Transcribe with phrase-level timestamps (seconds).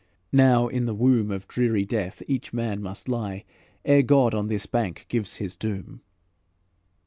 [0.33, 3.45] Now in the womb Of dreary death each man must lie,
[3.85, 6.01] Ere God on this bank gives his doom."